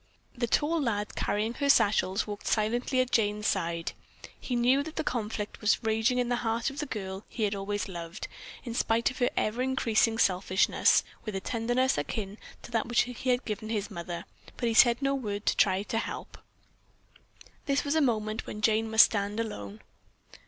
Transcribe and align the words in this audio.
The 0.35 0.47
tall 0.47 0.81
lad 0.81 1.13
carrying 1.15 1.53
her 1.53 1.69
satchels 1.69 2.25
walked 2.25 2.47
silently 2.47 2.99
at 3.01 3.11
Jane's 3.11 3.45
side. 3.45 3.91
He 4.39 4.55
well 4.55 4.61
knew 4.61 4.81
the 4.81 5.03
conflict 5.03 5.51
that 5.51 5.61
was 5.61 5.83
raging 5.83 6.17
in 6.17 6.27
the 6.27 6.37
heart 6.37 6.71
of 6.71 6.79
the 6.79 6.87
girl 6.87 7.23
he 7.29 7.43
had 7.43 7.53
always 7.53 7.87
loved, 7.87 8.27
in 8.63 8.73
spite 8.73 9.11
of 9.11 9.19
her 9.19 9.29
ever 9.37 9.61
increasing 9.61 10.17
selfishness, 10.17 11.03
with 11.23 11.35
a 11.35 11.39
tenderness 11.39 11.99
akin 11.99 12.39
to 12.63 12.71
that 12.71 12.87
which 12.87 13.01
he 13.01 13.29
had 13.29 13.45
given 13.45 13.69
his 13.69 13.91
mother, 13.91 14.25
but 14.57 14.67
he 14.67 14.73
said 14.73 14.99
no 15.03 15.13
word 15.13 15.45
to 15.45 15.55
try 15.55 15.83
to 15.83 15.99
help. 15.99 16.39
This 17.67 17.83
was 17.83 17.93
a 17.93 18.01
moment 18.01 18.47
when 18.47 18.61
Jane 18.61 18.89
must 18.89 19.05
stand 19.05 19.39
alone. 19.39 19.81